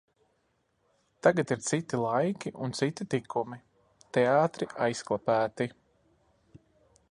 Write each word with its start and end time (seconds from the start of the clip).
Tagad 1.25 1.53
ir 1.55 1.59
citi 1.67 1.99
laiki 2.05 2.53
un 2.67 2.73
citi 2.79 3.07
tikumi– 3.15 3.61
teātri 4.19 4.71
aizklapēti. 4.89 5.71